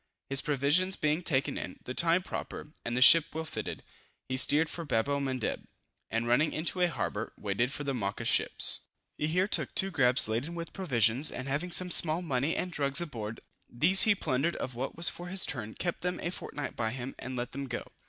[0.31, 3.83] His provisions being taken in, the time proper, and the ship well fitted,
[4.27, 5.67] he steered for Babel Mandeb,
[6.09, 8.87] and running into a harbor, waited for the Mocha ships.
[9.19, 12.99] He here took two grabs laden with provisions, and having some small money and drugs
[12.99, 13.41] aboard.
[13.69, 17.13] These he plundered of what was for his turn, kept them a fortnight by him,
[17.19, 17.83] and let them go.